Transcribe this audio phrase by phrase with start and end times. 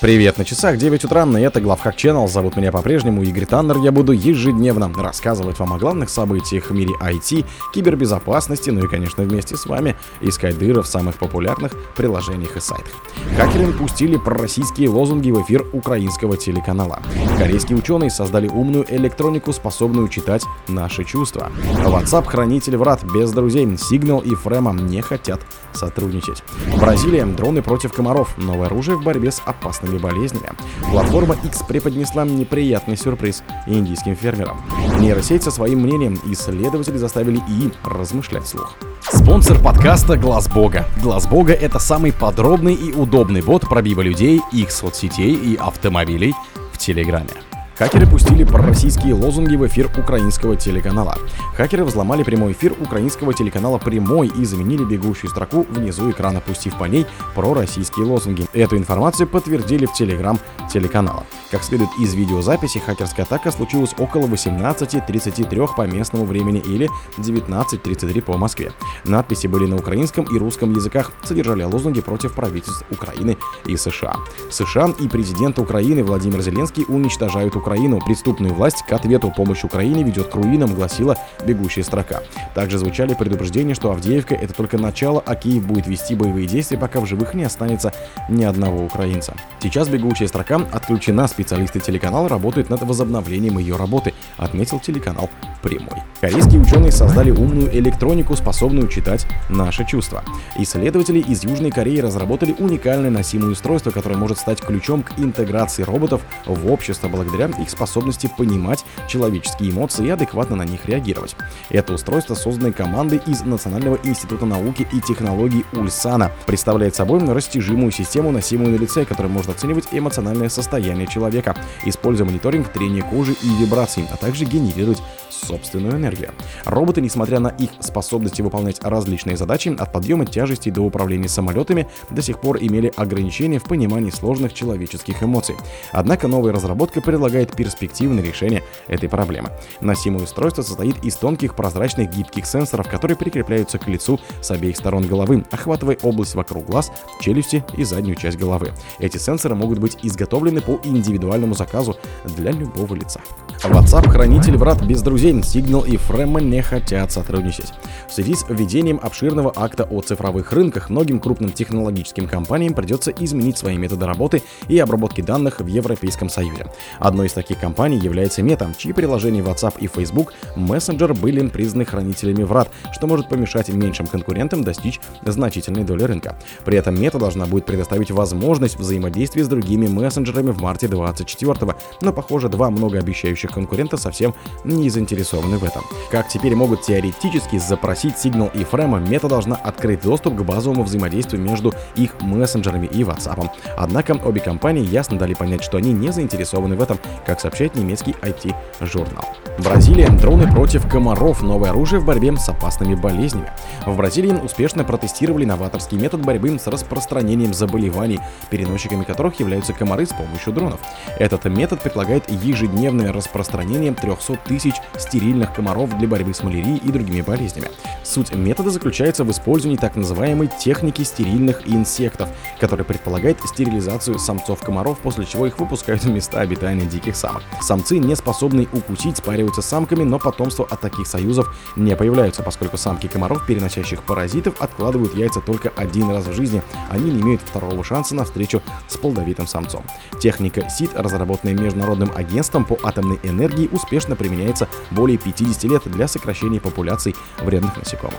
[0.00, 2.28] Привет, на часах 9 утра, и это Главхак Channel.
[2.28, 3.78] Зовут меня по-прежнему Игорь Таннер.
[3.78, 7.44] Я буду ежедневно рассказывать вам о главных событиях в мире IT,
[7.74, 12.92] кибербезопасности, ну и, конечно, вместе с вами искать дыры в самых популярных приложениях и сайтах.
[13.36, 17.02] Хакеры пустили пророссийские лозунги в эфир украинского телеканала.
[17.36, 21.50] Корейские ученые создали умную электронику, способную читать наши чувства.
[21.84, 23.66] WhatsApp хранитель врат без друзей.
[23.66, 25.40] Signal и Фрема не хотят
[25.72, 26.44] сотрудничать.
[26.80, 27.26] Бразилия.
[27.26, 28.38] Дроны против комаров.
[28.38, 30.50] Новое оружие в борьбе с опасными болезнями.
[30.90, 34.60] Платформа X преподнесла неприятный сюрприз индийским фермерам.
[34.98, 38.76] Нейросеть со своим мнением исследователи заставили ИИ размышлять вслух.
[39.10, 40.84] Спонсор подкаста Глаз Бога.
[41.02, 46.34] Глаз Бога это самый подробный и удобный бот пробива людей, их соцсетей и автомобилей
[46.72, 47.30] в Телеграме.
[47.78, 51.14] Хакеры пустили пророссийские лозунги в эфир украинского телеканала.
[51.56, 56.86] Хакеры взломали прямой эфир украинского телеканала «Прямой» и заменили бегущую строку внизу экрана, пустив по
[56.86, 57.06] ней
[57.36, 58.46] пророссийские лозунги.
[58.52, 61.24] Эту информацию подтвердили в телеграм телеканала.
[61.52, 68.36] Как следует из видеозаписи, хакерская атака случилась около 18.33 по местному времени или 19.33 по
[68.36, 68.72] Москве.
[69.04, 74.16] Надписи были на украинском и русском языках, содержали лозунги против правительств Украины и США.
[74.50, 78.00] США и президент Украины Владимир Зеленский уничтожают Украину Украину.
[78.00, 82.22] Преступную власть к ответу помощь Украине ведет к руинам, гласила бегущая строка.
[82.54, 87.00] Также звучали предупреждения, что Авдеевка это только начало, а Киев будет вести боевые действия, пока
[87.00, 87.92] в живых не останется
[88.30, 89.34] ни одного украинца.
[89.60, 95.28] Сейчас бегущая строка отключена, специалисты телеканала работают над возобновлением ее работы, отметил телеканал
[95.62, 96.02] прямой.
[96.22, 100.24] Корейские ученые создали умную электронику, способную читать наши чувства.
[100.56, 106.22] Исследователи из Южной Кореи разработали уникальное носимое устройство, которое может стать ключом к интеграции роботов
[106.46, 111.36] в общество благодаря их способности понимать человеческие эмоции и адекватно на них реагировать.
[111.70, 118.30] Это устройство, созданное командой из Национального института науки и технологий Ульсана, представляет собой растяжимую систему,
[118.30, 124.06] носимую на лице, которая может оценивать эмоциональное состояние человека, используя мониторинг трения кожи и вибраций,
[124.12, 126.32] а также генерировать собственную энергию.
[126.64, 132.22] Роботы, несмотря на их способности выполнять различные задачи, от подъема тяжести до управления самолетами, до
[132.22, 135.56] сих пор имели ограничения в понимании сложных человеческих эмоций.
[135.92, 139.50] Однако новая разработка предлагает перспективное решение этой проблемы.
[139.80, 145.06] Носимое устройство состоит из тонких прозрачных гибких сенсоров, которые прикрепляются к лицу с обеих сторон
[145.06, 148.72] головы, охватывая область вокруг глаз, челюсти и заднюю часть головы.
[148.98, 153.20] Эти сенсоры могут быть изготовлены по индивидуальному заказу для любого лица.
[153.64, 157.72] WhatsApp хранитель врат без друзей Signal и Frema не хотят сотрудничать.
[158.08, 163.58] В связи с введением обширного акта о цифровых рынках многим крупным технологическим компаниям придется изменить
[163.58, 166.66] свои методы работы и обработки данных в Европейском Союзе.
[166.98, 172.42] Одной из таких компаний является Meta, чьи приложения WhatsApp и Facebook Messenger были признаны хранителями
[172.42, 176.36] врат, что может помешать меньшим конкурентам достичь значительной доли рынка.
[176.64, 182.12] При этом Meta должна будет предоставить возможность взаимодействия с другими мессенджерами в марте 2024 но,
[182.12, 184.34] похоже, два многообещающих конкурента совсем
[184.64, 185.82] не заинтересованы в этом.
[186.10, 191.42] Как теперь могут теоретически запросить Signal и Frema, мета должна открыть доступ к базовому взаимодействию
[191.42, 193.48] между их мессенджерами и WhatsApp.
[193.76, 198.14] Однако обе компании ясно дали понять, что они не заинтересованы в этом, как сообщает немецкий
[198.22, 199.24] IT-журнал.
[199.58, 200.08] Бразилия.
[200.08, 201.42] Дроны против комаров.
[201.42, 203.50] Новое оружие в борьбе с опасными болезнями.
[203.86, 208.20] В Бразилии успешно протестировали новаторский метод борьбы с распространением заболеваний,
[208.50, 210.78] переносчиками которых являются комары с помощью дронов.
[211.18, 217.22] Этот метод предлагает ежедневное распространение 300 тысяч стерильных комаров для борьбы с малярией и другими
[217.22, 217.68] болезнями.
[218.04, 222.28] Суть метода заключается в использовании так называемой техники стерильных инсектов,
[222.60, 227.42] которая предполагает стерилизацию самцов комаров, после чего их выпускают в места обитания диких самок.
[227.60, 232.76] Самцы, не способные укусить, спариваются с самками, но потомство от таких союзов не появляются, поскольку
[232.76, 236.62] самки комаров, переносящих паразитов, откладывают яйца только один раз в жизни.
[236.90, 239.84] Они не имеют второго шанса на встречу с плодовитым самцом.
[240.20, 246.60] Техника СИД, разработанная Международным агентством по атомной энергии, успешно применяется более 50 лет для сокращения
[246.60, 248.18] популяций вредных насекомых.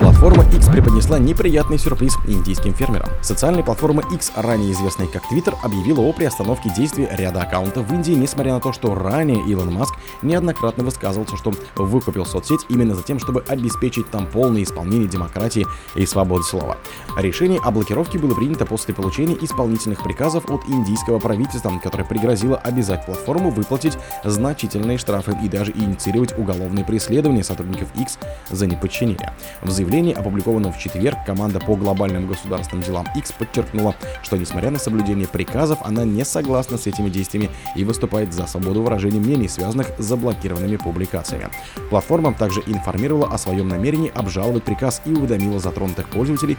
[0.00, 3.10] Платформа X преподнесла неприятный сюрприз индийским фермерам.
[3.20, 8.12] Социальная платформа X, ранее известная как Twitter, объявила о приостановке действий ряда аккаунтов в Индии,
[8.12, 13.18] несмотря на то, что ранее Илон Маск неоднократно высказывался, что выкупил соцсеть именно за тем,
[13.18, 16.78] чтобы обеспечить там полное исполнение демократии и свободы слова.
[17.18, 23.04] Решение о блокировке было принято после получения исполнительных приказов от индийского правительства, которое пригрозило обязать
[23.04, 28.18] платформу выплатить значительные штрафы и даже инициировать уголовные преследования сотрудников X
[28.50, 29.34] за неподчинение.
[29.60, 34.78] В заявлении, опубликованном в четверг, команда по глобальным государственным делам X подчеркнула, что несмотря на
[34.78, 39.90] соблюдение приказов, она не согласна с этими действиями и выступает за свободу выражения мнений, связанных
[39.98, 41.48] с заблокированными публикациями.
[41.90, 46.56] Платформа также информировала о своем намерении обжаловать приказ и уведомила затронутых пользователей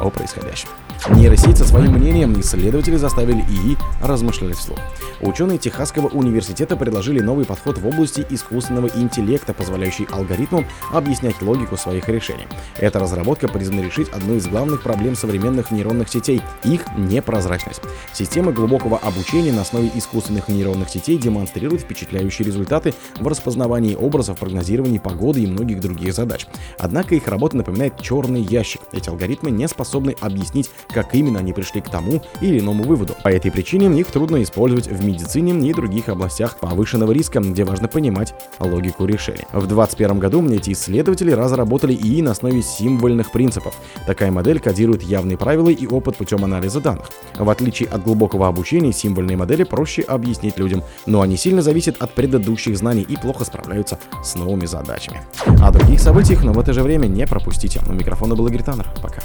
[0.00, 0.68] о происходящем.
[1.10, 4.78] Нейросеть со своим мнением исследователи заставили ИИ размышлять вслух.
[5.20, 12.08] Ученые Техасского университета предложили новый подход в области искусственного интеллекта, позволяющий алгоритмам объяснять логику своих
[12.08, 12.46] решений.
[12.78, 17.82] Эта разработка призвана решить одну из главных проблем современных нейронных сетей– их непрозрачность.
[18.14, 24.98] Системы глубокого обучения на основе искусственных нейронных сетей демонстрируют впечатляющие результаты в распознавании образов, прогнозировании
[24.98, 26.46] погоды и многих других задач.
[26.78, 28.80] Однако их работа напоминает черный ящик.
[28.92, 29.83] Эти алгоритмы не способны
[30.20, 33.14] объяснить, как именно они пришли к тому или иному выводу.
[33.22, 37.88] По этой причине их трудно использовать в медицине и других областях повышенного риска, где важно
[37.88, 39.44] понимать логику решений.
[39.52, 43.74] В 2021 году эти исследователи разработали ИИ на основе символьных принципов.
[44.06, 47.10] Такая модель кодирует явные правила и опыт путем анализа данных.
[47.38, 52.12] В отличие от глубокого обучения, символьные модели проще объяснить людям, но они сильно зависят от
[52.12, 55.20] предыдущих знаний и плохо справляются с новыми задачами.
[55.62, 57.80] О других событиях, но в это же время не пропустите.
[57.88, 58.86] У микрофона был Игорь Таннер.
[59.02, 59.22] Пока.